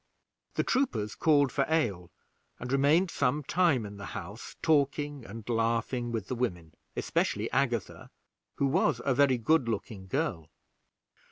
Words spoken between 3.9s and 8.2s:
the house, talking and laughing with the women, especially Agatha,